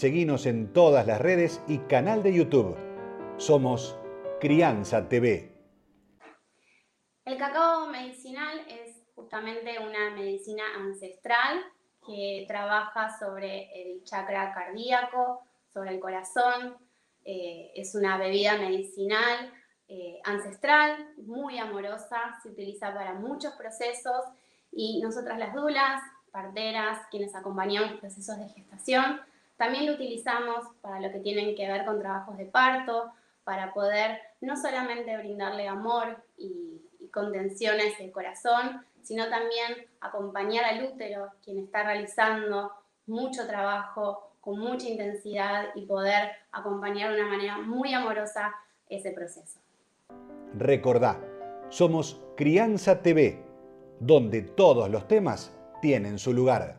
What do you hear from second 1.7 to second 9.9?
canal de YouTube. Somos Crianza TV. El cacao medicinal es justamente